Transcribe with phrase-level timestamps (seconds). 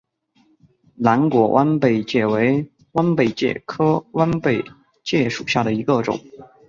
[0.97, 4.65] 蓝果弯贝介为弯贝介科弯贝
[5.03, 6.19] 介属下的一个种。